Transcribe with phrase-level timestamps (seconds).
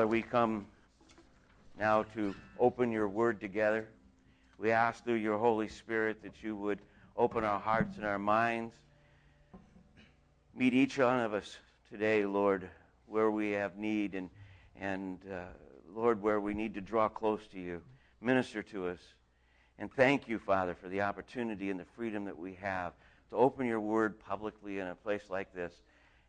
[0.00, 0.64] Father, we come
[1.78, 3.86] now to open your word together.
[4.56, 6.78] We ask through your Holy Spirit that you would
[7.18, 8.74] open our hearts and our minds.
[10.54, 11.58] Meet each one of us
[11.90, 12.70] today, Lord,
[13.08, 14.30] where we have need and,
[14.74, 15.42] and uh,
[15.94, 17.82] Lord, where we need to draw close to you.
[18.22, 19.00] Minister to us.
[19.78, 22.94] And thank you, Father, for the opportunity and the freedom that we have
[23.28, 25.74] to open your word publicly in a place like this.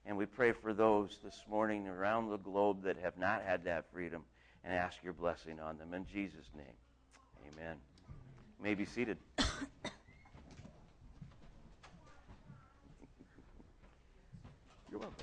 [0.05, 3.85] And we pray for those this morning around the globe that have not had that
[3.93, 4.23] freedom
[4.63, 5.93] and ask your blessing on them.
[5.93, 6.65] In Jesus' name,
[7.53, 7.75] amen.
[8.57, 9.17] You may be seated.
[14.89, 15.15] You're welcome.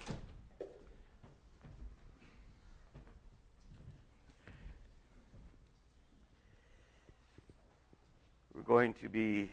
[8.54, 9.50] We're going to be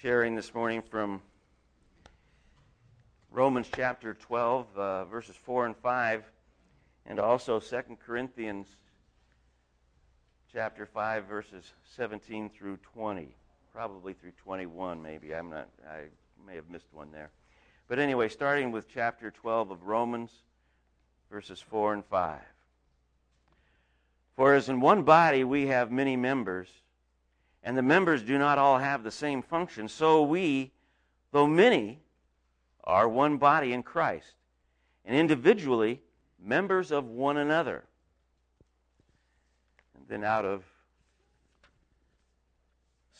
[0.00, 1.20] sharing this morning from
[3.30, 6.24] Romans chapter 12, uh, verses 4 and 5,
[7.06, 8.66] and also 2 Corinthians
[10.52, 13.34] chapter 5, verses 17 through 20.
[13.72, 15.34] Probably through 21, maybe.
[15.34, 16.04] I'm not, I
[16.46, 17.30] may have missed one there.
[17.86, 20.30] But anyway, starting with chapter 12 of Romans,
[21.30, 22.40] verses 4 and 5.
[24.36, 26.68] For as in one body we have many members,
[27.62, 30.72] and the members do not all have the same function, so we,
[31.32, 32.00] though many,
[32.88, 34.34] are one body in Christ,
[35.04, 36.00] and individually
[36.42, 37.84] members of one another.
[39.94, 40.64] And then out of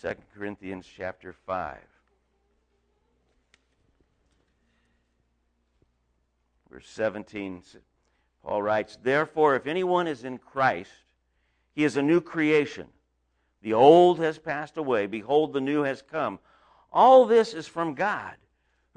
[0.00, 1.76] 2 Corinthians chapter 5.
[6.70, 7.62] Verse 17,
[8.44, 10.92] Paul writes, Therefore, if anyone is in Christ,
[11.74, 12.86] he is a new creation.
[13.62, 15.06] The old has passed away.
[15.06, 16.38] Behold, the new has come.
[16.92, 18.36] All this is from God,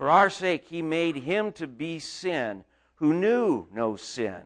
[0.00, 2.64] For our sake, he made him to be sin
[2.94, 4.40] who knew no sin,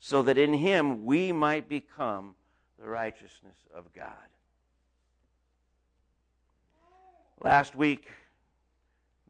[0.00, 2.34] so that in him we might become
[2.80, 4.08] the righteousness of God.
[7.42, 8.08] Last week,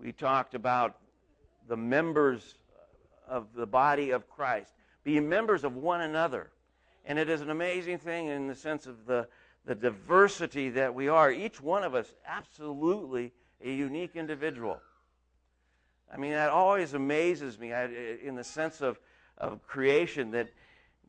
[0.00, 0.98] we talked about
[1.66, 2.54] the members
[3.26, 6.52] of the body of Christ, being members of one another.
[7.04, 9.26] And it is an amazing thing in the sense of the,
[9.64, 11.32] the diversity that we are.
[11.32, 14.80] Each one of us, absolutely a unique individual.
[16.12, 19.00] I mean, that always amazes me in the sense of,
[19.38, 20.50] of creation that,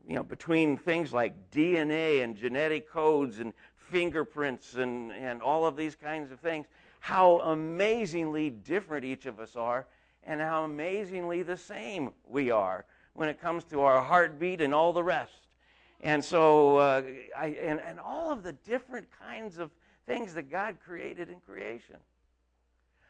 [0.08, 5.76] you know, between things like DNA and genetic codes and fingerprints and, and all of
[5.76, 6.66] these kinds of things,
[7.00, 9.86] how amazingly different each of us are
[10.22, 14.94] and how amazingly the same we are when it comes to our heartbeat and all
[14.94, 15.48] the rest.
[16.00, 17.02] And so, uh,
[17.36, 19.70] I, and, and all of the different kinds of
[20.06, 21.96] things that God created in creation.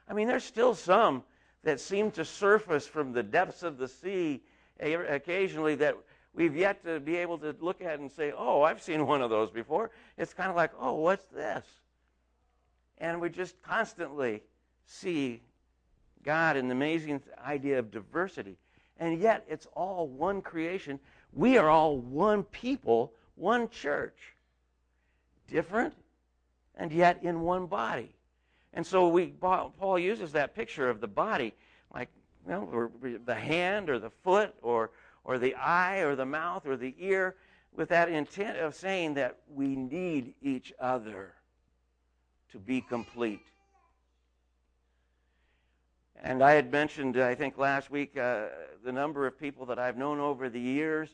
[0.08, 1.22] I mean, there's still some
[1.64, 4.42] that seem to surface from the depths of the sea
[4.80, 5.96] occasionally that
[6.34, 9.30] we've yet to be able to look at and say, oh, I've seen one of
[9.30, 9.90] those before.
[10.16, 11.64] It's kind of like, oh, what's this?
[12.98, 14.42] And we just constantly
[14.86, 15.40] see
[16.22, 18.56] God and the amazing idea of diversity.
[18.98, 21.00] And yet, it's all one creation.
[21.32, 24.34] We are all one people, one church.
[25.48, 25.94] Different,
[26.76, 28.14] and yet in one body.
[28.74, 31.54] And so we, Paul uses that picture of the body,
[31.94, 32.08] like
[32.46, 32.90] you know,
[33.24, 34.90] the hand or the foot or,
[35.22, 37.36] or the eye or the mouth or the ear,
[37.72, 41.34] with that intent of saying that we need each other
[42.52, 43.40] to be complete.
[46.22, 48.46] And I had mentioned, I think last week, uh,
[48.84, 51.10] the number of people that I've known over the years,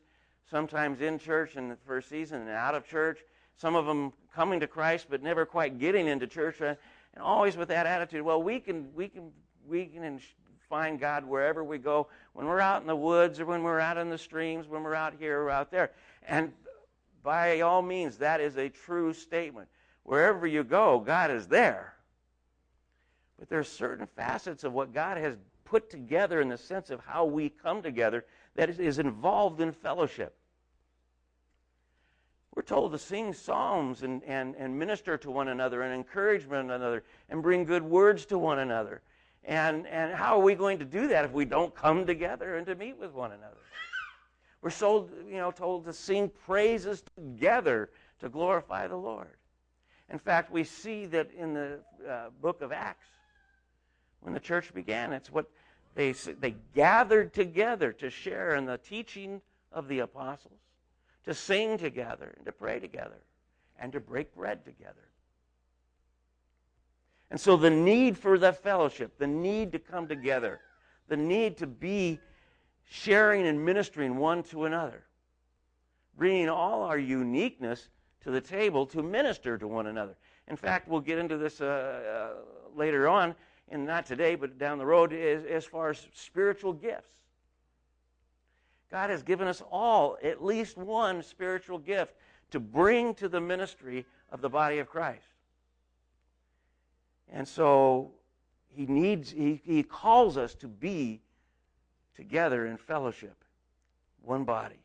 [0.50, 3.18] sometimes in church in the first season and out of church,
[3.56, 6.74] some of them coming to Christ but never quite getting into church, uh,
[7.14, 8.22] and always with that attitude.
[8.22, 9.30] Well, we can, we can,
[9.66, 10.20] we can
[10.68, 13.98] find God wherever we go, when we're out in the woods or when we're out
[13.98, 15.90] in the streams, when we're out here or out there.
[16.26, 16.52] And
[17.22, 19.68] by all means, that is a true statement.
[20.04, 21.94] Wherever you go, God is there.
[23.38, 27.00] But there are certain facets of what God has put together in the sense of
[27.00, 28.24] how we come together
[28.54, 30.36] that is involved in fellowship.
[32.60, 36.70] We're told to sing psalms and, and, and minister to one another and encourage one
[36.70, 39.00] another and bring good words to one another.
[39.44, 42.66] And, and how are we going to do that if we don't come together and
[42.66, 43.56] to meet with one another?
[44.60, 49.38] We're so, you know, told to sing praises together to glorify the Lord.
[50.10, 53.08] In fact, we see that in the uh, book of Acts,
[54.20, 55.46] when the church began, it's what
[55.94, 59.40] they, they gathered together to share in the teaching
[59.72, 60.60] of the apostles,
[61.24, 63.22] to sing together, and to pray together,
[63.78, 65.08] and to break bread together.
[67.30, 70.60] And so the need for the fellowship, the need to come together,
[71.08, 72.18] the need to be
[72.84, 75.04] sharing and ministering one to another,
[76.16, 77.88] bringing all our uniqueness
[78.22, 80.16] to the table to minister to one another.
[80.48, 83.34] In fact, we'll get into this uh, uh, later on,
[83.68, 87.12] and not today, but down the road, as, as far as spiritual gifts.
[88.90, 92.14] God has given us all at least one spiritual gift
[92.50, 95.22] to bring to the ministry of the body of Christ.
[97.32, 98.10] And so
[98.68, 101.20] he needs he, he calls us to be
[102.16, 103.44] together in fellowship,
[104.22, 104.82] one body.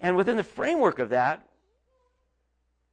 [0.00, 1.46] And within the framework of that,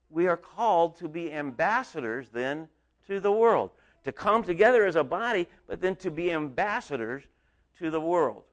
[0.09, 2.67] we are called to be ambassadors then
[3.07, 3.71] to the world.
[4.05, 7.23] To come together as a body, but then to be ambassadors
[7.77, 8.43] to the world.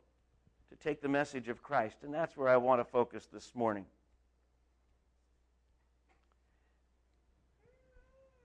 [0.82, 1.96] Take the message of Christ.
[2.02, 3.86] And that's where I want to focus this morning.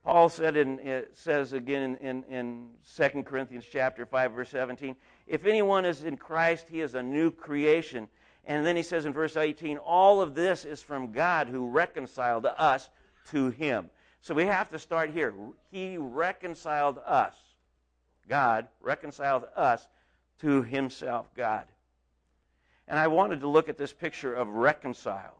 [0.03, 4.95] Paul said in, it says again in, in, in 2 Corinthians chapter 5, verse 17,
[5.27, 8.07] if anyone is in Christ, he is a new creation.
[8.45, 12.47] And then he says in verse 18, all of this is from God who reconciled
[12.57, 12.89] us
[13.29, 13.91] to him.
[14.21, 15.33] So we have to start here.
[15.69, 17.35] He reconciled us.
[18.27, 19.87] God reconciled us
[20.39, 21.65] to himself, God.
[22.87, 25.35] And I wanted to look at this picture of reconciled.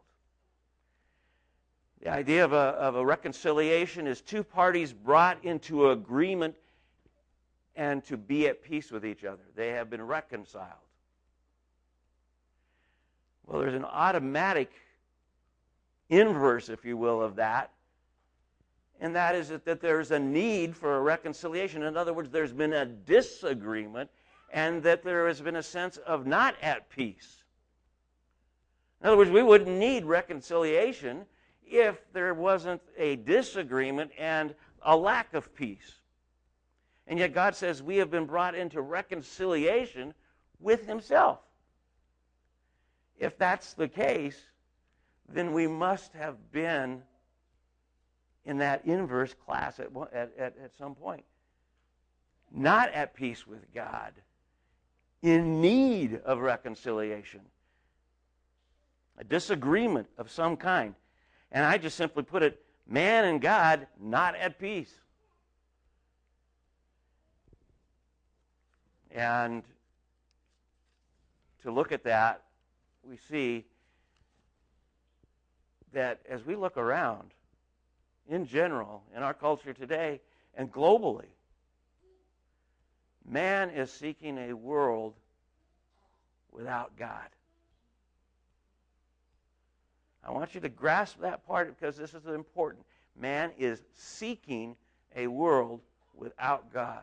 [2.00, 6.56] The idea of a, of a reconciliation is two parties brought into agreement
[7.76, 9.42] and to be at peace with each other.
[9.54, 10.66] They have been reconciled.
[13.46, 14.72] Well, there's an automatic
[16.08, 17.70] inverse, if you will, of that.
[19.00, 21.82] And that is that there's a need for a reconciliation.
[21.82, 24.10] In other words, there's been a disagreement
[24.52, 27.42] and that there has been a sense of not at peace.
[29.00, 31.24] In other words, we wouldn't need reconciliation
[31.66, 35.98] if there wasn't a disagreement and a lack of peace.
[37.06, 40.14] And yet God says we have been brought into reconciliation
[40.60, 41.40] with Himself.
[43.18, 44.38] If that's the case,
[45.28, 47.02] then we must have been
[48.44, 51.24] in that inverse class at, at, at, some point.
[52.50, 54.12] Not at peace with God,
[55.22, 57.40] in need of reconciliation,
[59.16, 60.94] a disagreement of some kind.
[61.52, 64.92] And I just simply put it man and God not at peace.
[69.12, 69.62] And
[71.62, 72.42] to look at that,
[73.04, 73.64] we see
[75.92, 77.30] that as we look around,
[78.28, 80.20] in general, in our culture today,
[80.54, 81.26] and globally,
[83.28, 85.14] man is seeking a world
[86.50, 87.28] without God.
[90.24, 92.84] I want you to grasp that part because this is important.
[93.18, 94.76] Man is seeking
[95.16, 95.80] a world
[96.14, 97.02] without God.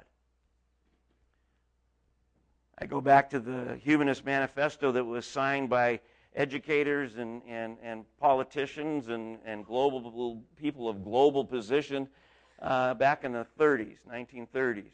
[2.78, 6.00] I go back to the Humanist Manifesto that was signed by
[6.34, 12.08] educators and, and, and politicians and, and global people of global position
[12.62, 14.86] uh, back in the 30s, 1930s.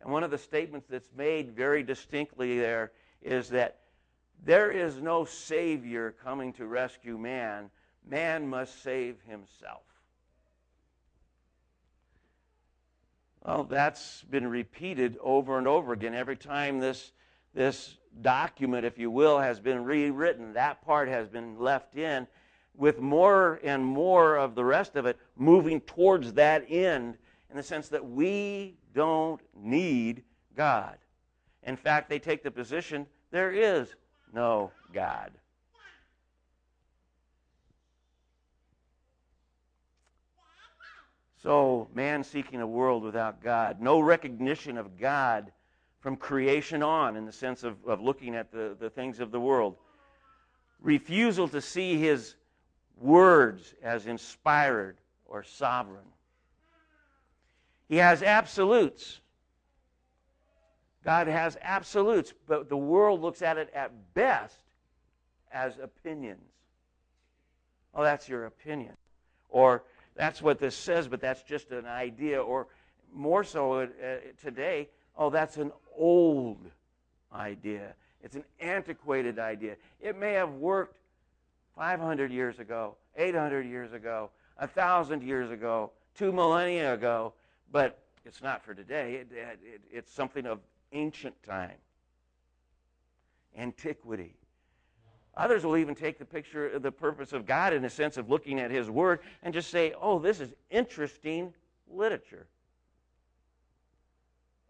[0.00, 3.78] And one of the statements that's made very distinctly there is that
[4.44, 7.70] there is no Savior coming to rescue man.
[8.08, 9.82] Man must save himself.
[13.44, 16.14] Well, that's been repeated over and over again.
[16.14, 17.12] Every time this,
[17.54, 22.26] this document, if you will, has been rewritten, that part has been left in,
[22.76, 27.16] with more and more of the rest of it moving towards that end
[27.50, 30.22] in the sense that we don't need
[30.56, 30.96] God.
[31.62, 33.94] In fact, they take the position there is
[34.32, 35.32] no God.
[41.42, 45.52] So, man seeking a world without God, no recognition of God
[46.00, 49.38] from creation on in the sense of, of looking at the, the things of the
[49.38, 49.76] world,
[50.80, 52.34] refusal to see his
[53.00, 56.04] words as inspired or sovereign.
[57.88, 59.20] He has absolutes
[61.08, 64.58] God has absolutes, but the world looks at it at best
[65.50, 66.52] as opinions.
[67.94, 68.92] Oh, that's your opinion.
[69.48, 72.42] Or that's what this says, but that's just an idea.
[72.42, 72.66] Or
[73.10, 73.86] more so uh,
[74.38, 76.58] today, oh, that's an old
[77.32, 77.94] idea.
[78.22, 79.76] It's an antiquated idea.
[80.02, 80.98] It may have worked
[81.74, 84.28] 500 years ago, 800 years ago,
[84.58, 87.32] 1,000 years ago, two millennia ago,
[87.70, 89.14] but it's not for today.
[89.14, 90.60] It, it, it's something of
[90.92, 91.76] ancient time,
[93.56, 94.34] antiquity.
[95.36, 98.28] Others will even take the picture, of the purpose of God in the sense of
[98.28, 101.54] looking at His Word and just say, oh, this is interesting
[101.88, 102.46] literature.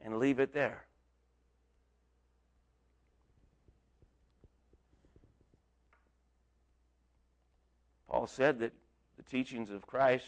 [0.04, 0.84] And leave it there.
[8.08, 8.72] Paul said that
[9.16, 10.24] the teachings of Christ,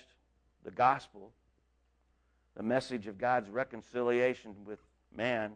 [0.64, 1.32] the gospel,
[2.56, 4.78] the message of God's reconciliation with
[5.14, 5.52] man,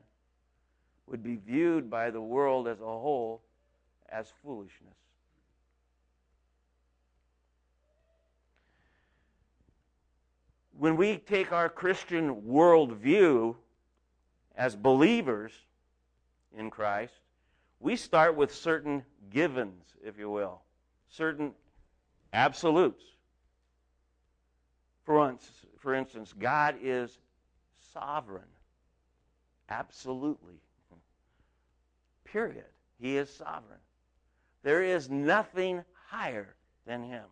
[1.07, 3.43] would be viewed by the world as a whole
[4.09, 4.95] as foolishness.
[10.77, 13.55] When we take our Christian worldview
[14.57, 15.53] as believers
[16.57, 17.15] in Christ,
[17.81, 20.63] we start with certain givens, if you will,
[21.09, 21.53] certain
[22.33, 23.05] absolutes.
[25.05, 27.19] For instance, for instance, God is
[27.93, 28.43] sovereign.
[29.69, 30.61] Absolutely.
[32.25, 32.65] Period.
[32.99, 33.81] He is sovereign.
[34.63, 36.55] There is nothing higher
[36.87, 37.25] than Him.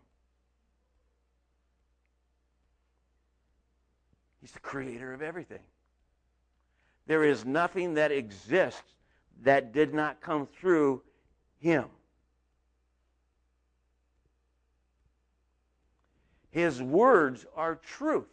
[4.41, 5.62] He's the creator of everything.
[7.07, 8.97] There is nothing that exists
[9.43, 11.02] that did not come through
[11.59, 11.87] Him.
[16.53, 18.29] His words are truth.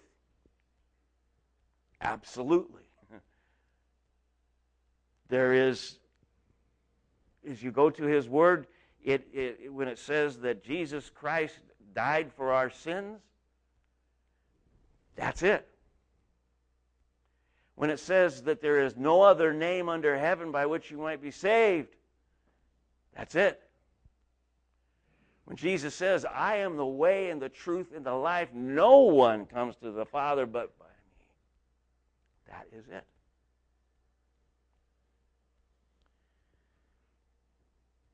[2.01, 2.83] Absolutely.
[5.29, 5.97] There is,
[7.49, 8.67] as you go to His Word,
[9.03, 11.55] it, it, when it says that Jesus Christ
[11.93, 13.19] died for our sins,
[15.15, 15.67] that's it.
[17.75, 21.21] When it says that there is no other name under heaven by which you might
[21.21, 21.95] be saved,
[23.15, 23.61] that's it.
[25.49, 29.47] When Jesus says, I am the way and the truth and the life, no one
[29.47, 30.91] comes to the Father but by me.
[32.49, 33.03] That is it.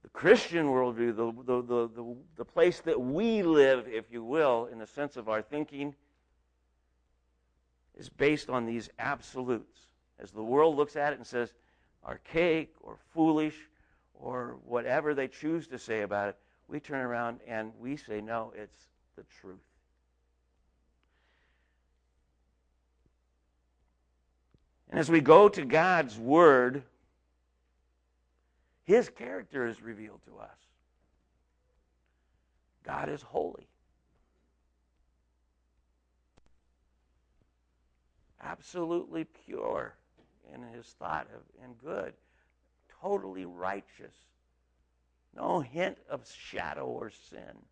[0.04, 4.70] The Christian worldview, the, the, the, the, the place that we live, if you will,
[4.72, 5.94] in the sense of our thinking,
[7.98, 9.88] is based on these absolutes.
[10.20, 11.54] As the world looks at it and says,
[12.08, 13.58] archaic or foolish
[14.14, 18.54] or whatever they choose to say about it, we turn around and we say, no,
[18.56, 18.78] it's
[19.16, 19.58] the truth.
[24.90, 26.84] And as we go to God's Word,
[28.84, 30.58] His character is revealed to us.
[32.86, 33.68] God is holy.
[38.42, 39.96] Absolutely pure
[40.54, 42.14] in his thought of, and good.
[43.02, 44.14] Totally righteous
[45.36, 47.66] no hint of shadow or sin.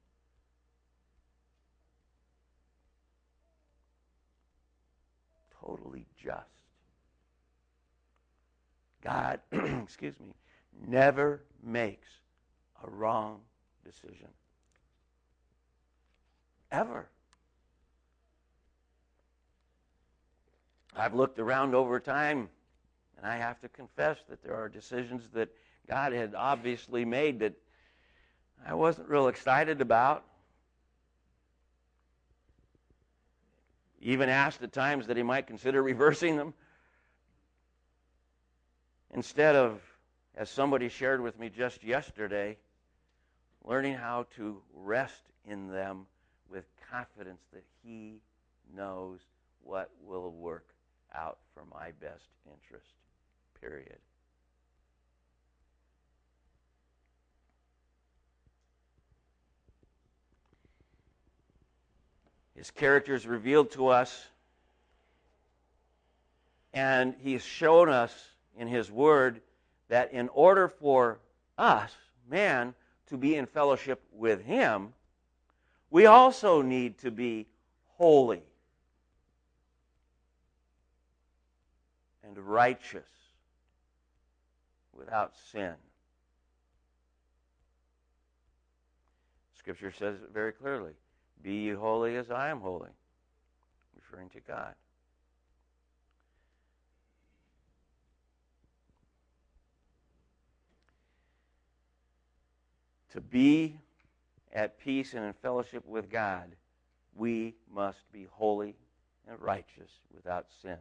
[5.62, 6.50] Totally just.
[9.02, 10.34] God, excuse me,
[10.88, 12.08] never makes
[12.86, 13.42] a wrong
[13.86, 14.28] decision.
[16.72, 17.08] Ever.
[20.96, 22.50] I've looked around over time,
[23.18, 25.50] and I have to confess that there are decisions that
[25.88, 27.54] God had obviously made that
[28.66, 30.24] I wasn't real excited about.
[34.02, 36.54] Even asked at times that he might consider reversing them.
[39.14, 39.82] Instead of,
[40.36, 42.58] as somebody shared with me just yesterday,
[43.64, 46.06] learning how to rest in them
[46.50, 48.20] with confidence that he
[48.76, 49.20] knows
[49.64, 50.68] what will work
[51.14, 52.94] out for my best interest.
[53.62, 54.00] Period.
[62.56, 64.28] His character is revealed to us,
[66.74, 68.14] and He's shown us
[68.58, 69.42] in His Word
[69.90, 71.20] that in order for
[71.58, 71.92] us,
[72.30, 72.74] man,
[73.08, 74.94] to be in fellowship with Him,
[75.90, 77.48] we also need to be
[77.98, 78.42] holy
[82.24, 83.08] and righteous
[84.94, 85.74] without sin.
[89.58, 90.94] Scripture says it very clearly.
[91.42, 92.90] Be ye holy as I am holy,
[93.96, 94.74] referring to God.
[103.14, 103.76] To be
[104.54, 106.56] at peace and in fellowship with God,
[107.16, 108.76] we must be holy
[109.28, 110.78] and righteous without sin.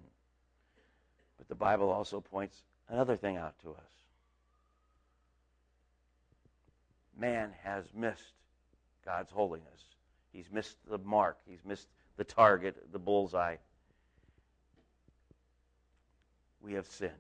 [1.39, 3.93] But the Bible also points another thing out to us.
[7.19, 8.35] Man has missed
[9.05, 9.67] God's holiness.
[10.33, 11.39] He's missed the mark.
[11.47, 13.57] He's missed the target, the bullseye.
[16.61, 17.13] We have sinned.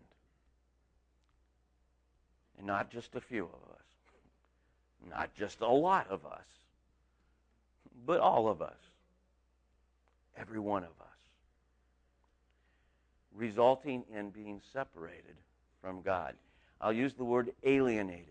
[2.58, 6.46] And not just a few of us, not just a lot of us,
[8.06, 8.78] but all of us.
[10.36, 11.06] Every one of us.
[13.34, 15.36] Resulting in being separated
[15.80, 16.34] from God.
[16.80, 18.26] I'll use the word alienated.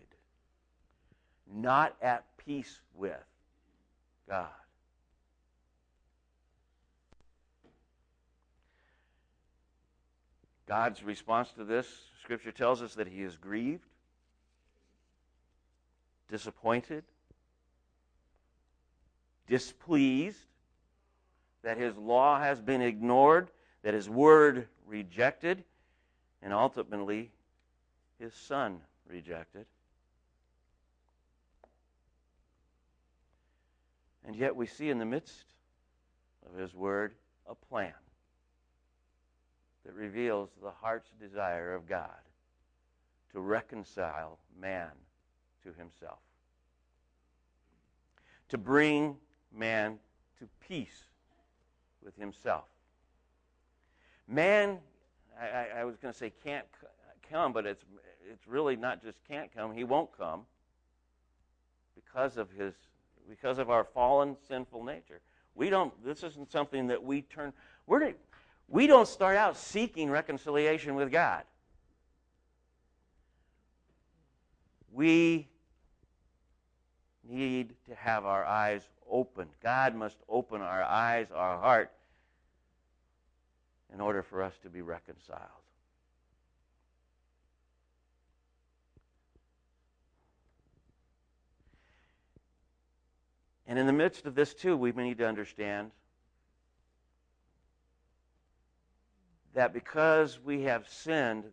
[1.52, 3.24] Not at peace with
[4.28, 4.48] God.
[10.66, 11.86] God's response to this,
[12.22, 13.88] Scripture tells us that he is grieved,
[16.28, 17.04] disappointed,
[19.48, 20.38] displeased,
[21.62, 23.50] that his law has been ignored,
[23.82, 25.64] that his word rejected,
[26.40, 27.30] and ultimately
[28.18, 29.66] his son rejected.
[34.24, 35.44] And yet we see in the midst
[36.46, 37.14] of his word
[37.48, 37.92] a plan
[39.84, 42.10] that reveals the heart's desire of God
[43.32, 44.90] to reconcile man
[45.62, 46.18] to himself,
[48.48, 49.16] to bring
[49.56, 49.98] man
[50.38, 51.04] to peace
[52.02, 52.64] with himself.
[54.28, 54.78] Man,
[55.40, 56.66] I, I was going to say can't
[57.28, 57.84] come, but it's,
[58.30, 60.42] it's really not just can't come, he won't come
[61.94, 62.74] because of his
[63.28, 65.20] because of our fallen sinful nature.
[65.54, 67.52] We don't this isn't something that we turn
[67.86, 68.00] we're
[68.72, 71.44] we don't start out seeking reconciliation with God.
[74.90, 75.46] We
[77.28, 79.50] need to have our eyes opened.
[79.62, 81.92] God must open our eyes, our heart,
[83.92, 85.40] in order for us to be reconciled.
[93.66, 95.90] And in the midst of this, too, we need to understand
[99.54, 101.44] that because we have sinned,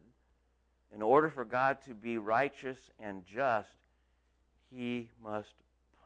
[0.94, 3.70] in order for God to be righteous and just,
[4.72, 5.54] he must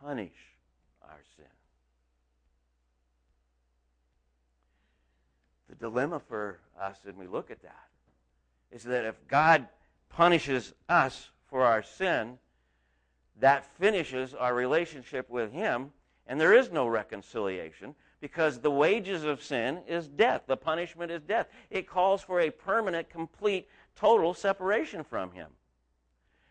[0.01, 0.31] punish
[1.03, 1.45] our sin.
[5.69, 7.87] The dilemma for us, when we look at that,
[8.71, 9.67] is that if God
[10.09, 12.37] punishes us for our sin,
[13.39, 15.91] that finishes our relationship with Him,
[16.27, 20.43] and there is no reconciliation because the wages of sin is death.
[20.47, 21.47] The punishment is death.
[21.69, 25.49] It calls for a permanent, complete, total separation from Him.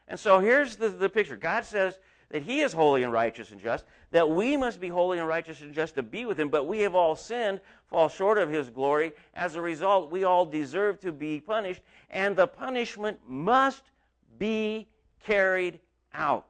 [0.06, 3.58] And so here's the, the picture God says that He is holy and righteous and
[3.58, 6.66] just, that we must be holy and righteous and just to be with Him, but
[6.66, 9.12] we have all sinned, fall short of His glory.
[9.32, 11.80] As a result, we all deserve to be punished,
[12.10, 13.84] and the punishment must
[14.38, 14.88] be
[15.24, 15.80] carried
[16.12, 16.48] out.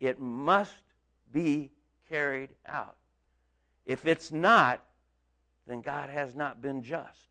[0.00, 0.72] It must
[1.30, 1.70] be
[2.14, 2.94] carried out.
[3.86, 4.80] If it's not,
[5.66, 7.28] then God has not been just.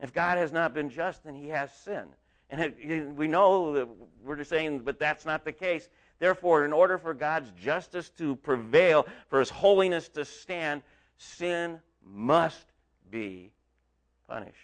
[0.00, 2.06] If God has not been just, then he has sin.
[2.50, 3.88] And we know that
[4.24, 5.88] we're just saying, but that's not the case.
[6.18, 10.82] Therefore, in order for God's justice to prevail, for his holiness to stand,
[11.16, 12.72] sin must
[13.08, 13.52] be
[14.26, 14.56] punished.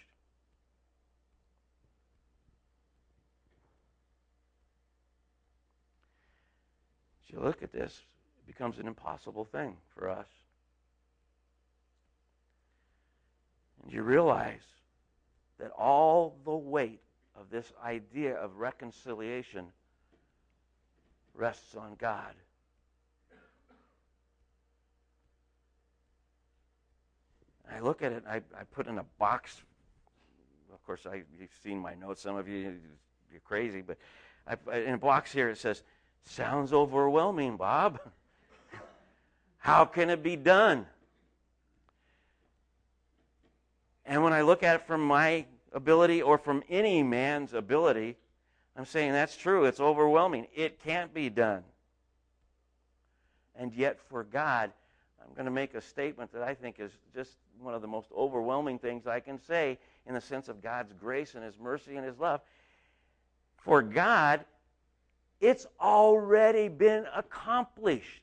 [7.23, 8.01] As you look at this,
[8.47, 10.27] becomes an impossible thing for us.
[13.83, 14.63] And you realize
[15.59, 17.01] that all the weight
[17.35, 19.67] of this idea of reconciliation
[21.35, 22.33] rests on God.
[27.71, 29.61] I look at it, I, I put in a box.
[30.73, 32.21] Of course, I, you've seen my notes.
[32.21, 32.75] Some of you,
[33.29, 33.97] you're crazy, but
[34.47, 35.83] I, in a box here it says,
[36.23, 37.99] Sounds overwhelming, Bob.
[39.67, 40.85] How can it be done?
[44.05, 48.15] And when I look at it from my ability or from any man's ability,
[48.77, 49.65] I'm saying that's true.
[49.65, 50.47] It's overwhelming.
[50.55, 51.65] It can't be done.
[53.57, 54.71] And yet, for God,
[55.21, 58.07] I'm going to make a statement that I think is just one of the most
[58.15, 62.05] overwhelming things I can say in the sense of God's grace and His mercy and
[62.05, 62.39] His love.
[63.57, 64.45] For God,
[65.41, 68.21] it's already been accomplished.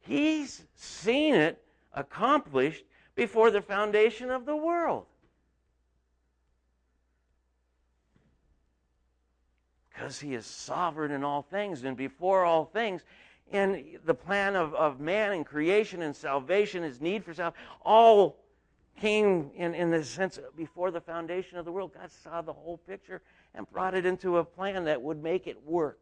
[0.00, 2.84] He's seen it accomplished
[3.14, 5.06] before the foundation of the world.
[9.92, 13.02] Because he is sovereign in all things and before all things.
[13.52, 18.38] And the plan of, of man and creation and salvation, his need for salvation, all
[19.00, 21.92] came in, in the sense before the foundation of the world.
[21.92, 23.20] God saw the whole picture
[23.54, 26.00] and brought it into a plan that would make it work.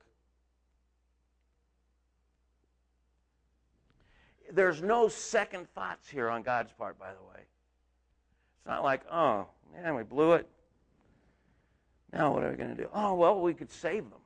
[4.53, 7.41] There's no second thoughts here on God's part, by the way.
[7.41, 10.49] It's not like, oh, man, we blew it.
[12.13, 12.89] Now what are we going to do?
[12.93, 14.21] Oh, well, we could save them.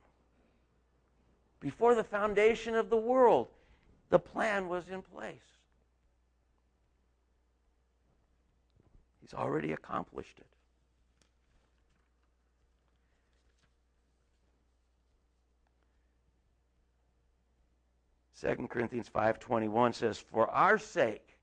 [1.59, 3.47] Before the foundation of the world,
[4.09, 5.35] the plan was in place.
[9.21, 10.45] He's already accomplished it.
[18.43, 21.37] 2 Corinthians 5:21 says, "For our sake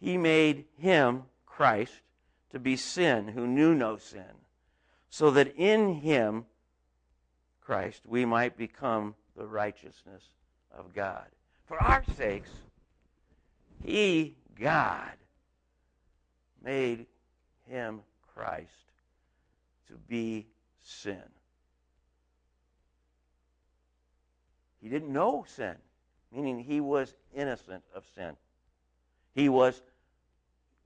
[0.00, 2.02] he made him Christ
[2.50, 4.44] to be sin who knew no sin,
[5.08, 6.46] so that in him
[7.60, 10.34] Christ we might become the righteousness
[10.72, 11.30] of God."
[11.66, 12.50] For our sakes
[13.84, 15.16] he God
[16.60, 17.06] made
[17.68, 18.02] him
[18.34, 18.90] Christ
[19.86, 20.48] to be
[20.80, 21.35] sin.
[24.86, 25.74] He didn't know sin,
[26.30, 28.36] meaning he was innocent of sin.
[29.34, 29.82] He was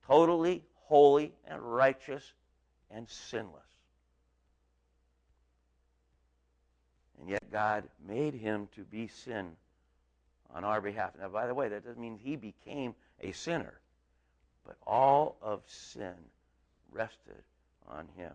[0.06, 2.32] totally holy and righteous
[2.90, 3.60] and sinless.
[7.20, 9.50] And yet God made him to be sin
[10.54, 11.10] on our behalf.
[11.20, 13.80] Now, by the way, that doesn't mean he became a sinner,
[14.64, 16.14] but all of sin
[16.90, 17.42] rested
[17.86, 18.32] on him.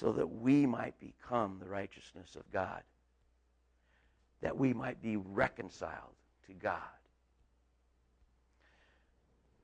[0.00, 2.82] So that we might become the righteousness of God,
[4.40, 6.14] that we might be reconciled
[6.46, 6.78] to God.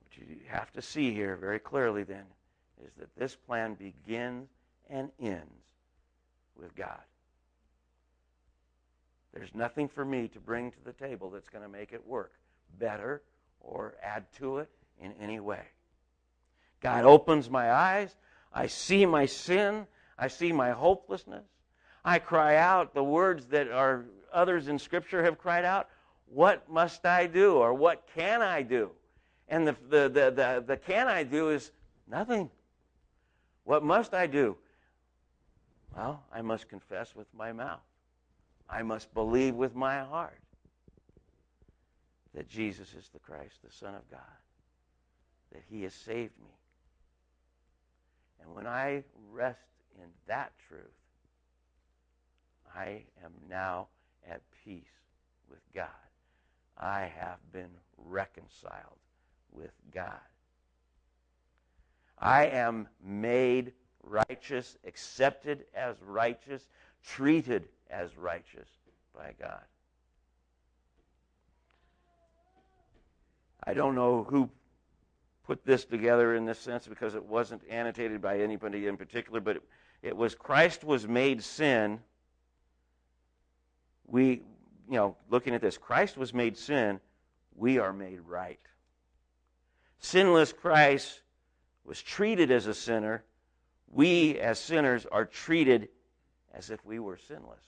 [0.03, 2.25] What you have to see here very clearly then
[2.85, 4.51] is that this plan begins
[4.91, 5.65] and ends
[6.55, 7.01] with God.
[9.33, 12.33] There's nothing for me to bring to the table that's going to make it work
[12.79, 13.23] better
[13.61, 14.69] or add to it
[15.01, 15.63] in any way.
[16.81, 18.15] God opens my eyes.
[18.53, 19.87] I see my sin.
[20.19, 21.45] I see my hopelessness.
[22.05, 25.89] I cry out the words that our others in Scripture have cried out.
[26.27, 27.57] What must I do?
[27.57, 28.91] Or what can I do?
[29.49, 31.73] And the, the, the, the, the can I do is
[32.09, 32.51] nothing.
[33.65, 34.57] What must I do?
[35.95, 37.81] Well, I must confess with my mouth.
[38.69, 40.41] I must believe with my heart
[42.35, 44.21] that Jesus is the Christ, the Son of God,
[45.53, 46.51] that He has saved me.
[48.43, 49.59] And when I rest
[50.03, 50.81] in that truth,
[52.75, 53.89] I am now
[54.29, 54.85] at peace
[55.49, 55.87] with God.
[56.79, 58.99] I have been reconciled
[59.53, 60.21] with God.
[62.19, 66.69] I am made righteous, accepted as righteous,
[67.05, 68.69] treated as righteous
[69.15, 69.63] by God.
[73.65, 74.49] I don't know who
[75.47, 79.57] put this together in this sense because it wasn't annotated by anybody in particular, but
[79.57, 79.63] it,
[80.03, 82.01] it was Christ was made sin.
[84.07, 84.43] We,
[84.89, 87.01] you know, looking at this, Christ was made sin.
[87.55, 88.61] We are made right.
[89.99, 91.23] Sinless Christ
[91.85, 93.25] was treated as a sinner.
[93.91, 95.89] We, as sinners, are treated
[96.55, 97.63] as if we were sinless.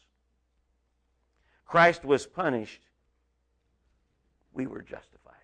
[1.64, 2.82] Christ was punished.
[4.52, 5.34] We were justified.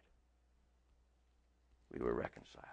[1.93, 2.65] We were reconciled.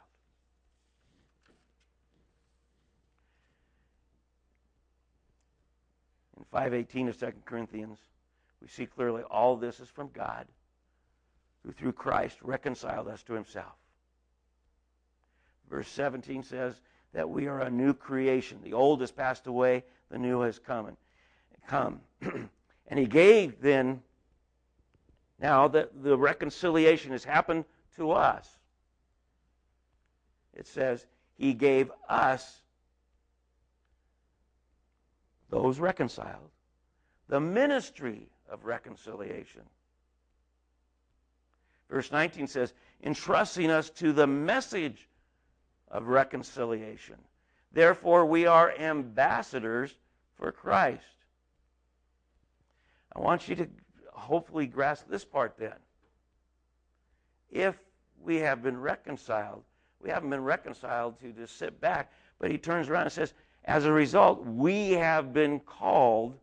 [6.38, 7.98] In 518 of 2 Corinthians,
[8.62, 10.46] we see clearly all this is from God,
[11.66, 13.74] who through Christ reconciled us to himself.
[15.70, 16.76] Verse 17 says
[17.14, 18.60] that we are a new creation.
[18.64, 20.88] The old has passed away, the new has come.
[20.88, 20.98] And,
[21.68, 22.02] come.
[22.88, 24.02] and he gave then,
[25.40, 28.48] now that the reconciliation has happened to us,
[30.54, 31.06] it says,
[31.38, 32.61] he gave us
[35.52, 36.50] those reconciled.
[37.28, 39.62] The ministry of reconciliation.
[41.90, 45.08] Verse 19 says, entrusting us to the message
[45.90, 47.18] of reconciliation.
[47.74, 49.94] Therefore, we are ambassadors
[50.38, 51.04] for Christ.
[53.14, 53.68] I want you to
[54.14, 55.76] hopefully grasp this part then.
[57.50, 57.76] If
[58.22, 59.64] we have been reconciled,
[60.02, 63.34] we haven't been reconciled to just sit back, but he turns around and says,
[63.65, 66.38] as a result, we have been called,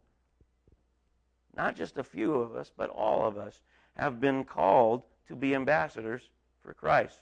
[1.56, 3.60] not just a few of us, but all of us
[3.96, 6.22] have been called to be ambassadors
[6.62, 7.20] for Christ.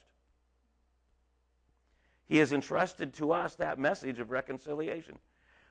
[2.28, 5.18] He has entrusted to us that message of reconciliation.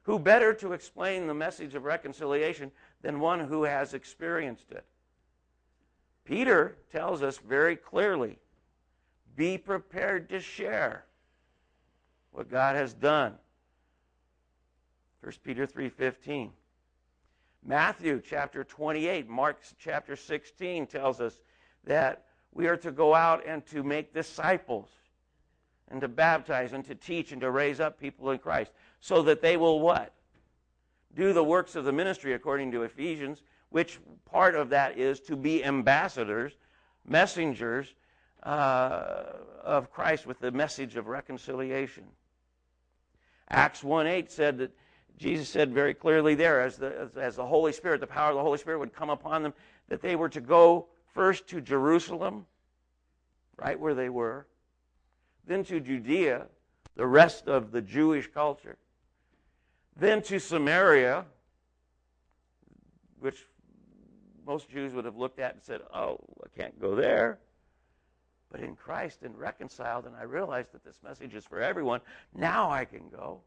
[0.04, 4.86] Who better to explain the message of reconciliation than one who has experienced it?
[6.24, 8.38] Peter tells us very clearly
[9.36, 11.06] be prepared to share
[12.32, 13.36] what God has done.
[15.26, 16.52] 1 Peter 3:15.
[17.64, 21.40] Matthew chapter 28, Mark chapter 16 tells us
[21.84, 24.88] that we are to go out and to make disciples
[25.88, 29.42] and to baptize and to teach and to raise up people in Christ so that
[29.42, 30.14] they will what?
[31.16, 35.36] Do the works of the ministry according to Ephesians, which part of that is to
[35.36, 36.56] be ambassadors,
[37.04, 37.96] messengers
[38.44, 39.24] uh,
[39.64, 42.06] of Christ with the message of reconciliation.
[43.50, 44.72] Acts 1 8 said that
[45.18, 48.42] Jesus said very clearly there, as the, as, the Holy Spirit, the power of the
[48.42, 49.54] Holy Spirit would come upon them,
[49.88, 52.46] that they were to go first to Jerusalem,
[53.58, 54.48] right where they were,
[55.48, 56.48] then to Judea,
[56.96, 58.78] the rest of the Jewish culture,
[59.96, 61.26] then to Samaria,
[63.20, 63.46] which
[64.46, 67.40] most Jews would have looked at and said, Oh, I can't go there.
[68.52, 72.02] But in Christ and reconciled, and I realized that this message is for everyone,
[72.34, 73.42] now I can go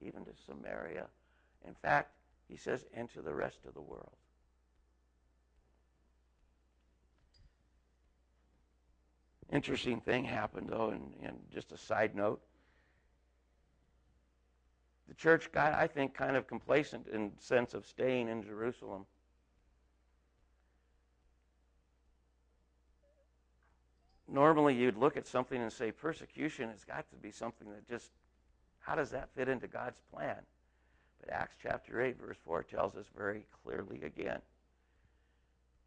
[0.00, 1.06] even to Samaria.
[1.66, 2.12] In fact,
[2.48, 4.16] he says, and to the rest of the world.
[9.52, 12.40] Interesting thing happened, though, and, and just a side note.
[15.08, 19.06] The church got, I think, kind of complacent in sense of staying in Jerusalem.
[24.28, 28.12] Normally, you'd look at something and say, persecution has got to be something that just,
[28.80, 30.36] how does that fit into God's plan?
[31.20, 34.40] But Acts chapter 8, verse 4 tells us very clearly again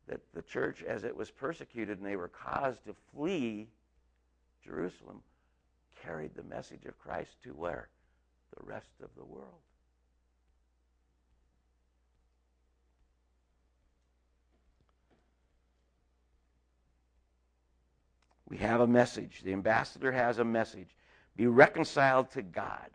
[0.07, 3.67] that the church, as it was persecuted and they were caused to flee
[4.63, 5.21] Jerusalem,
[6.03, 7.89] carried the message of Christ to where?
[8.57, 9.61] The rest of the world.
[18.49, 19.41] We have a message.
[19.43, 20.95] The ambassador has a message.
[21.35, 22.89] Be reconciled to God.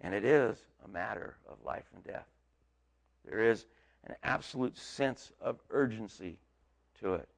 [0.00, 2.26] And it is a matter of life and death.
[3.28, 3.66] There is
[4.06, 6.38] an absolute sense of urgency
[7.00, 7.28] to it.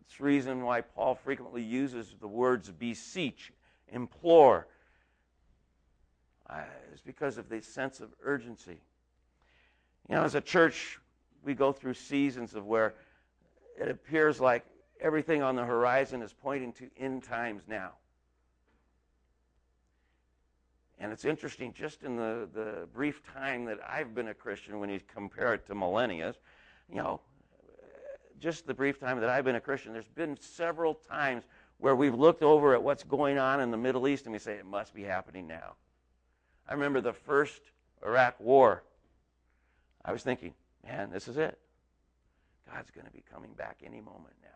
[0.00, 3.52] It's the reason why Paul frequently uses the words beseech,
[3.88, 4.66] implore.
[6.48, 8.80] Uh, it's because of the sense of urgency.
[10.08, 10.98] You know, as a church,
[11.44, 12.94] we go through seasons of where
[13.80, 14.64] it appears like
[15.00, 17.92] everything on the horizon is pointing to end times now.
[20.98, 24.90] And it's interesting, just in the, the brief time that I've been a Christian, when
[24.90, 26.34] you compare it to millennia,
[26.90, 27.20] you know,
[28.38, 31.44] just the brief time that I've been a Christian, there's been several times
[31.78, 34.54] where we've looked over at what's going on in the Middle East and we say,
[34.54, 35.74] it must be happening now.
[36.68, 37.62] I remember the first
[38.04, 38.82] Iraq war.
[40.04, 40.52] I was thinking,
[40.84, 41.58] man, this is it.
[42.72, 44.48] God's going to be coming back any moment now.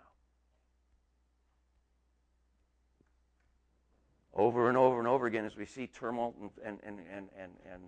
[4.35, 7.53] Over and over and over again as we see turmoil and, and, and, and, and,
[7.73, 7.83] and,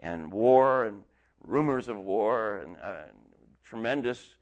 [0.00, 1.02] and war and
[1.42, 3.04] rumors of war and, uh,
[3.64, 4.36] tremendous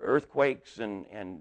[0.00, 1.40] earthquakes and, and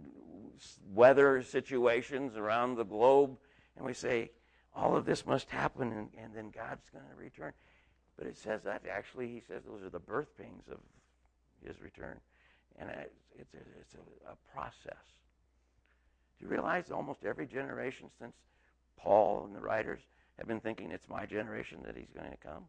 [0.93, 3.37] weather situations around the globe.
[3.75, 4.31] And we say,
[4.75, 7.53] all of this must happen and, and then God's going to return.
[8.17, 10.77] But it says that actually, he says those are the birth pains of
[11.65, 12.19] his return.
[12.77, 12.89] And
[13.37, 15.03] it's, a, it's a, a process.
[16.37, 18.33] Do you realize almost every generation since
[19.01, 20.01] Paul and the writers
[20.37, 22.65] have been thinking it's my generation that he's going to come.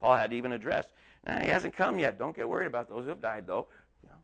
[0.00, 0.88] Paul had even addressed,
[1.26, 2.18] nah, he hasn't come yet.
[2.18, 3.68] Don't get worried about those who have died, though.
[4.02, 4.16] You know.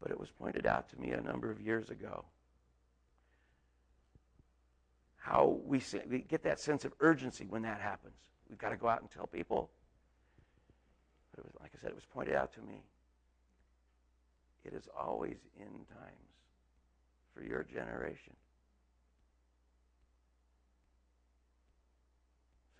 [0.00, 2.24] But it was pointed out to me a number of years ago
[5.16, 8.16] how we, we get that sense of urgency when that happens.
[8.48, 9.70] We've got to go out and tell people.
[11.30, 12.82] But it was, like I said, it was pointed out to me.
[14.64, 16.32] It is always in times
[17.34, 18.34] for your generation.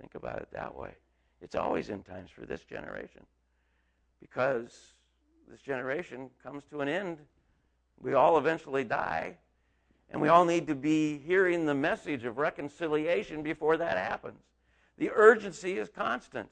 [0.01, 0.91] Think about it that way.
[1.41, 3.23] It's always in times for this generation
[4.21, 4.95] because
[5.49, 7.19] this generation comes to an end.
[8.01, 9.37] We all eventually die,
[10.11, 14.41] and we all need to be hearing the message of reconciliation before that happens.
[14.99, 16.49] The urgency is constant.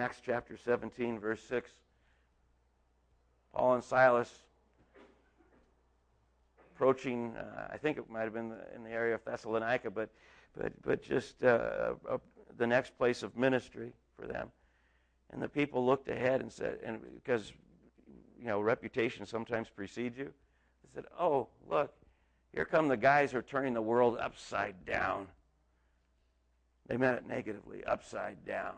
[0.00, 1.70] Acts chapter 17, verse 6.
[3.54, 4.32] Paul and Silas
[6.74, 10.10] approaching, uh, I think it might have been in the area of Thessalonica, but
[10.56, 12.18] but, but just uh, uh,
[12.56, 14.50] the next place of ministry for them.
[15.30, 17.52] And the people looked ahead and said, and because,
[18.38, 21.92] you know, reputation sometimes precedes you, they said, oh, look,
[22.52, 25.26] here come the guys who are turning the world upside down.
[26.86, 28.74] They meant it negatively, upside down.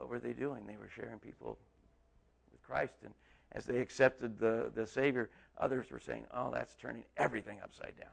[0.00, 0.66] What were they doing?
[0.66, 1.58] They were sharing people
[2.50, 2.94] with Christ.
[3.04, 3.12] And
[3.52, 8.08] as they accepted the, the Savior, others were saying, oh, that's turning everything upside down.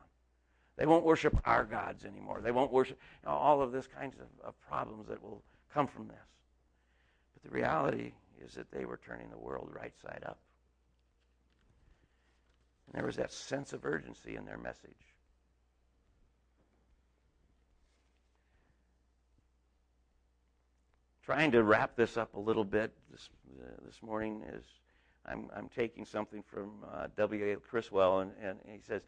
[0.76, 2.42] They won't worship our gods anymore.
[2.44, 5.42] They won't worship you know, all of this kinds of, of problems that will
[5.74, 6.18] come from this.
[7.34, 8.12] But the reality
[8.46, 10.40] is that they were turning the world right side up.
[12.88, 15.16] And there was that sense of urgency in their message.
[21.28, 24.64] Trying to wrap this up a little bit this, uh, this morning is
[25.26, 27.58] I'm, I'm taking something from uh, W.A.
[27.58, 29.02] Criswell, and, and he says,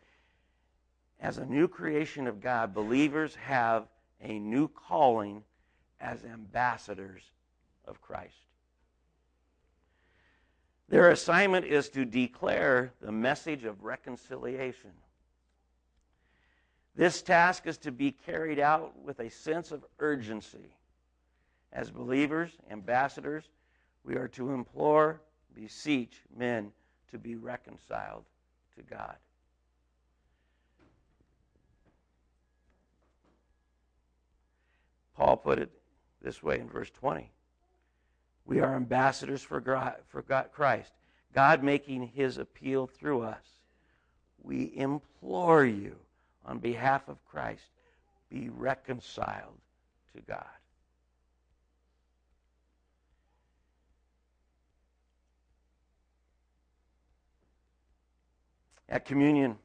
[1.22, 3.88] as a new creation of God, believers have
[4.22, 5.44] a new calling
[6.02, 7.22] as ambassadors
[7.86, 8.36] of Christ.
[10.90, 14.92] Their assignment is to declare the message of reconciliation.
[16.98, 20.74] This task is to be carried out with a sense of urgency.
[21.72, 23.46] As believers, ambassadors,
[24.04, 25.22] we are to implore,
[25.54, 26.72] beseech men
[27.12, 28.26] to be reconciled
[28.76, 29.16] to God.
[35.16, 35.70] Paul put it
[36.22, 37.30] this way in verse 20
[38.46, 39.62] We are ambassadors for,
[40.08, 40.94] for God, Christ,
[41.34, 43.44] God making his appeal through us.
[44.42, 45.98] We implore you
[46.46, 47.66] on behalf of Christ,
[48.30, 49.60] be reconciled
[50.16, 50.46] to God.
[58.90, 59.56] At communion,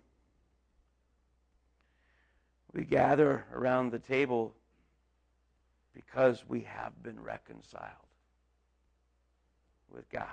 [2.75, 4.55] we gather around the table
[5.95, 7.89] because we have been reconciled
[9.91, 10.27] with God.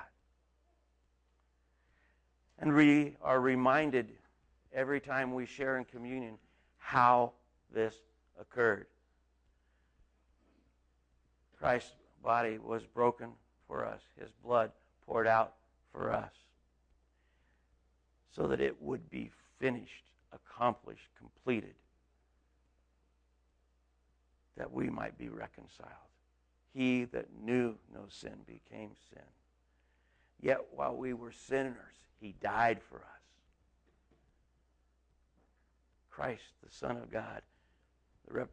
[2.59, 4.11] And we are reminded
[4.73, 6.37] every time we share in communion
[6.77, 7.31] how
[7.73, 7.95] this
[8.39, 8.87] occurred.
[11.57, 13.29] Christ's body was broken
[13.67, 14.71] for us, his blood
[15.05, 15.53] poured out
[15.93, 16.33] for us,
[18.35, 21.75] so that it would be finished, accomplished, completed
[24.57, 25.89] that we might be reconciled.
[26.73, 29.23] He that knew no sin became sin.
[30.39, 31.75] Yet while we were sinners,
[32.19, 33.21] he died for us.
[36.09, 37.41] Christ, the Son of God,
[38.27, 38.47] the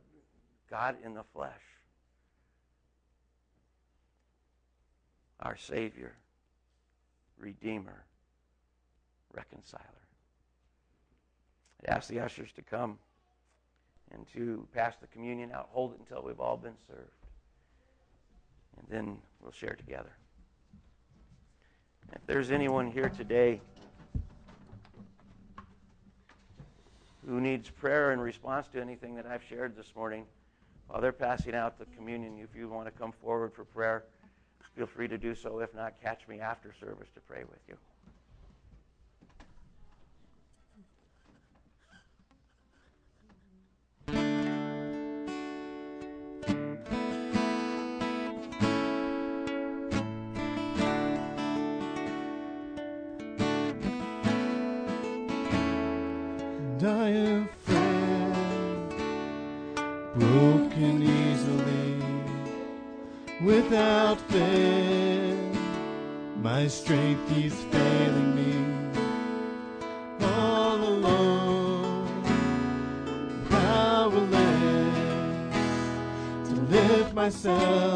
[0.70, 1.52] God in the flesh,
[5.40, 6.16] our Savior,
[7.38, 8.04] Redeemer,
[9.34, 9.82] Reconciler.
[11.86, 12.98] I ask the ushers to come
[14.12, 15.68] and to pass the communion out.
[15.70, 17.12] Hold it until we've all been served.
[18.78, 20.12] And then we'll share together.
[22.14, 23.60] If there's anyone here today
[27.26, 30.24] who needs prayer in response to anything that I've shared this morning,
[30.86, 34.04] while they're passing out the communion, if you want to come forward for prayer,
[34.74, 35.58] feel free to do so.
[35.58, 37.76] If not, catch me after service to pray with you.
[63.40, 65.36] Without fail.
[66.42, 68.52] My strength is failing me
[70.20, 72.22] all alone,
[73.48, 74.98] powerless
[76.48, 77.87] to lift myself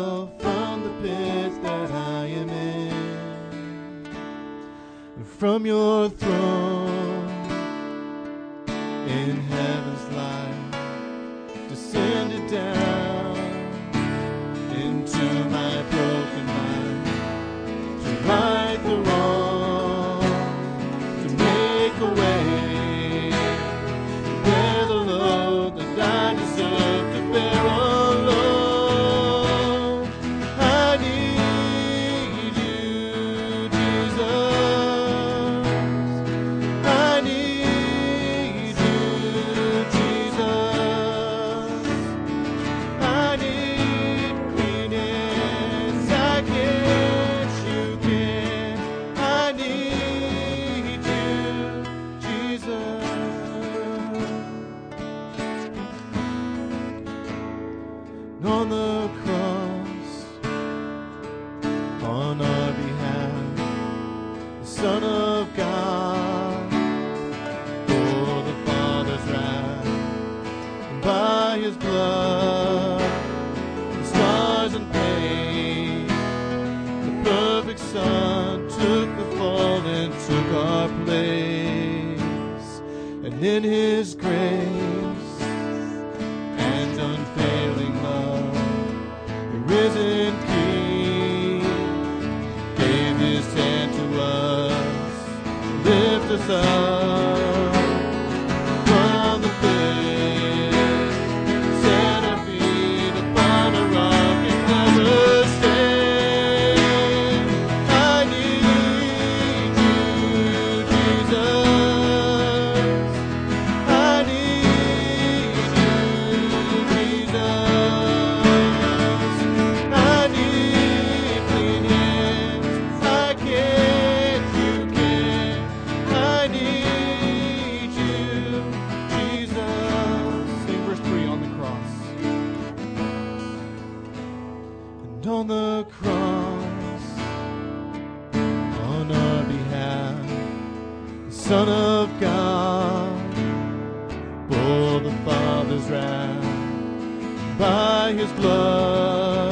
[147.62, 149.51] By his blood,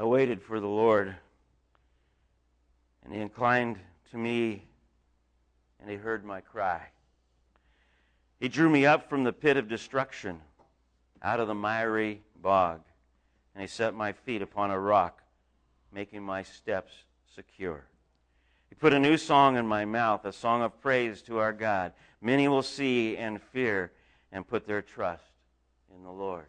[0.00, 1.14] I waited for the Lord,
[3.04, 3.78] and he inclined
[4.12, 4.64] to me,
[5.78, 6.80] and he heard my cry.
[8.38, 10.40] He drew me up from the pit of destruction,
[11.20, 12.80] out of the miry bog,
[13.54, 15.20] and he set my feet upon a rock,
[15.92, 16.92] making my steps
[17.34, 17.84] secure.
[18.70, 21.92] He put a new song in my mouth, a song of praise to our God.
[22.22, 23.92] Many will see and fear
[24.32, 25.24] and put their trust
[25.94, 26.46] in the Lord.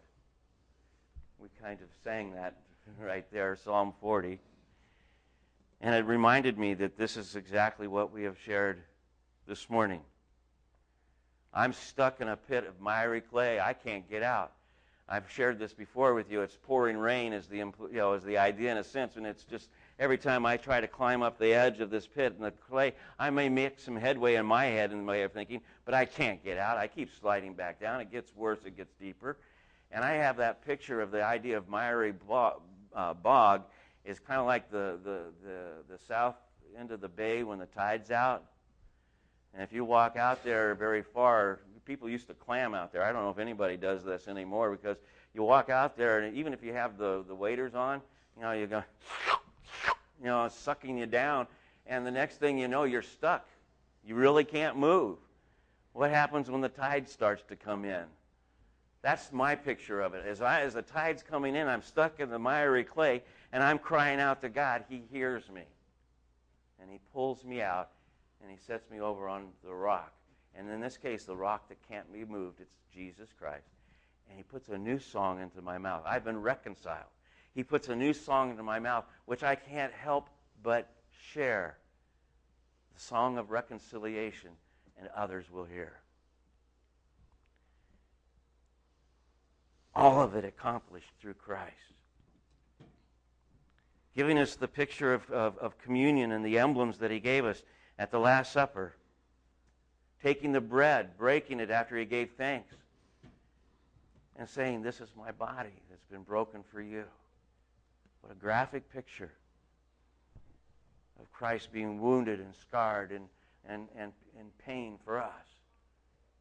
[1.38, 2.56] We kind of sang that
[3.00, 4.38] right there, Psalm 40.
[5.80, 8.82] And it reminded me that this is exactly what we have shared
[9.46, 10.00] this morning.
[11.52, 13.60] I'm stuck in a pit of miry clay.
[13.60, 14.52] I can't get out.
[15.08, 16.40] I've shared this before with you.
[16.40, 19.44] It's pouring rain is the you know is the idea in a sense, and it's
[19.44, 19.68] just
[19.98, 22.94] every time I try to climb up the edge of this pit in the clay,
[23.18, 26.06] I may make some headway in my head in the way of thinking, but I
[26.06, 26.78] can't get out.
[26.78, 28.00] I keep sliding back down.
[28.00, 28.60] It gets worse.
[28.64, 29.36] It gets deeper,
[29.90, 32.12] and I have that picture of the idea of miry
[32.94, 33.62] uh, bog
[34.04, 36.36] is kind of like the, the the the south
[36.78, 38.44] end of the bay when the tide's out.
[39.54, 43.02] And if you walk out there very far, people used to clam out there.
[43.02, 44.96] I don't know if anybody does this anymore because
[45.34, 48.00] you walk out there, and even if you have the, the waders on,
[48.36, 48.82] you know, you go,
[50.20, 51.46] you know, sucking you down,
[51.86, 53.46] and the next thing you know, you're stuck.
[54.04, 55.18] You really can't move.
[55.92, 58.04] What happens when the tide starts to come in?
[59.02, 60.24] That's my picture of it.
[60.24, 63.22] As, I, as the tide's coming in, I'm stuck in the miry clay,
[63.52, 64.84] and I'm crying out to God.
[64.88, 65.62] He hears me.
[66.80, 67.90] And He pulls me out,
[68.40, 70.12] and He sets me over on the rock.
[70.54, 73.66] And in this case, the rock that can't be moved, it's Jesus Christ.
[74.28, 76.02] And He puts a new song into my mouth.
[76.06, 77.10] I've been reconciled.
[77.54, 80.30] He puts a new song into my mouth, which I can't help
[80.62, 80.88] but
[81.32, 81.76] share.
[82.94, 84.50] The song of reconciliation,
[84.96, 86.01] and others will hear.
[89.94, 91.76] All of it accomplished through Christ.
[94.16, 97.62] Giving us the picture of, of, of communion and the emblems that he gave us
[97.98, 98.94] at the Last Supper.
[100.22, 102.74] Taking the bread, breaking it after he gave thanks,
[104.36, 107.04] and saying, This is my body that's been broken for you.
[108.20, 109.32] What a graphic picture
[111.20, 113.28] of Christ being wounded and scarred and,
[113.66, 115.46] and, and, and pain for us.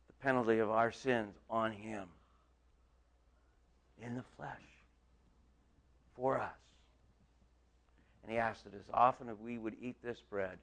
[0.07, 2.07] The penalty of our sins on him
[4.01, 4.49] in the flesh
[6.15, 6.49] for us.
[8.23, 10.57] And he asked that as often as we would eat this bread,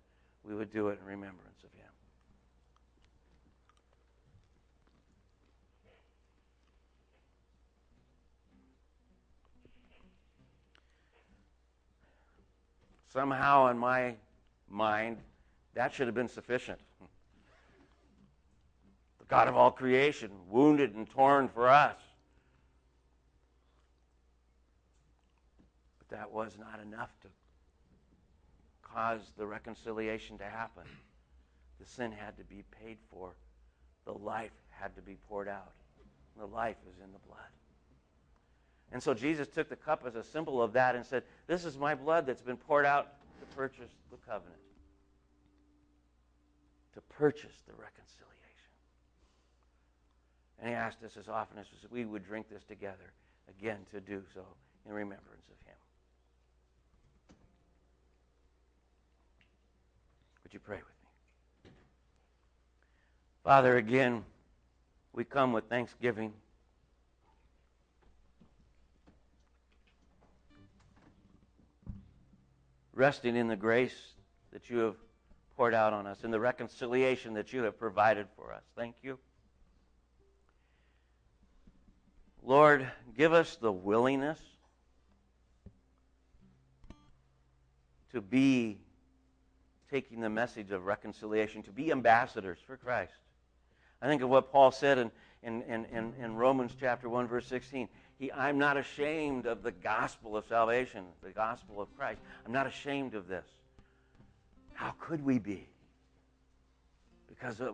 [0.45, 1.89] we would do it in remembrance of him.
[13.13, 14.15] Somehow, in my
[14.69, 15.17] mind,
[15.75, 16.79] that should have been sufficient.
[19.19, 21.97] The God of all creation, wounded and torn for us.
[25.99, 27.29] But that was not enough to
[28.83, 30.83] cause the reconciliation to happen.
[31.79, 33.37] The sin had to be paid for,
[34.05, 35.75] the life had to be poured out.
[36.37, 37.39] The life is in the blood.
[38.91, 41.79] And so Jesus took the cup as a symbol of that and said, This is
[41.79, 44.59] my blood that's been poured out to purchase the covenant,
[46.95, 48.73] to purchase the reconciliation.
[50.59, 53.13] And he asked us as often as we would drink this together,
[53.49, 54.43] again, to do so
[54.85, 55.77] in remembrance of him.
[60.49, 60.87] Would you pray with
[61.65, 61.71] me?
[63.45, 64.25] Father, again,
[65.13, 66.33] we come with thanksgiving.
[72.95, 73.93] Resting in the grace
[74.55, 74.95] that you have
[75.55, 78.63] poured out on us, in the reconciliation that you have provided for us.
[78.75, 79.19] Thank you.
[82.43, 84.41] Lord, give us the willingness
[88.13, 88.79] to be
[89.91, 93.13] taking the message of reconciliation, to be ambassadors for Christ.
[94.01, 95.11] I think of what Paul said in,
[95.43, 97.89] in, in, in, Romans chapter 1, verse 16.
[98.19, 102.21] He, I'm not ashamed of the gospel of salvation, the gospel of Christ.
[102.47, 103.47] I'm not ashamed of this.
[104.75, 105.67] How could we be?
[107.29, 107.73] Because uh,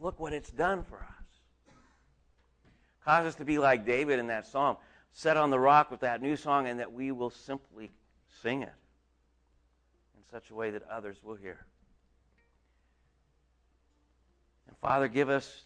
[0.00, 1.74] look what it's done for us.
[3.04, 4.76] Cause us to be like David in that psalm,
[5.12, 7.90] set on the rock with that new song, and that we will simply
[8.42, 8.72] sing it
[10.30, 11.64] such a way that others will hear.
[14.66, 15.62] And Father, give us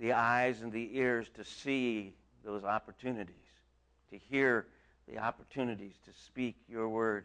[0.00, 2.14] the eyes and the ears to see
[2.44, 3.34] those opportunities,
[4.10, 4.66] to hear
[5.08, 7.24] the opportunities to speak your word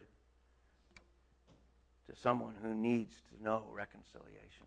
[2.08, 4.66] to someone who needs to know reconciliation.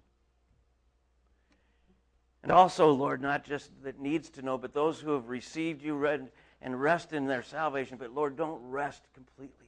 [2.43, 6.05] And also, Lord, not just that needs to know, but those who have received you
[6.61, 7.97] and rest in their salvation.
[7.97, 9.64] But Lord, don't rest completely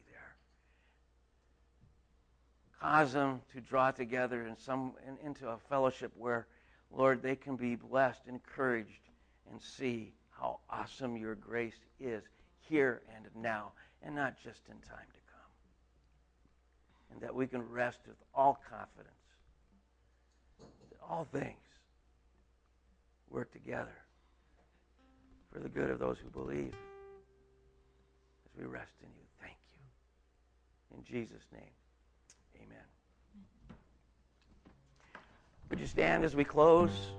[2.81, 6.47] cause them to draw together in some in, into a fellowship where,
[6.91, 9.09] Lord, they can be blessed, encouraged,
[9.51, 12.23] and see how awesome your grace is
[12.69, 13.71] here and now,
[14.03, 15.51] and not just in time to come.
[17.11, 19.13] And that we can rest with all confidence
[20.59, 21.57] that all things
[23.29, 23.95] work together
[25.51, 26.73] for the good of those who believe
[28.45, 29.25] as we rest in you.
[29.41, 30.97] Thank you.
[30.97, 31.71] In Jesus' name.
[35.69, 37.11] Would you stand as we close?